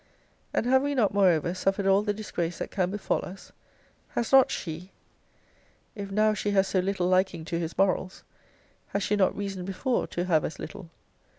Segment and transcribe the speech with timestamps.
[0.51, 3.51] And have we not moreover suffered all the disgrace that can befall us?
[4.15, 4.89] Has not she?
[5.93, 8.23] If now she has so little liking to his morals,
[8.87, 10.89] has she not reason before to have as little?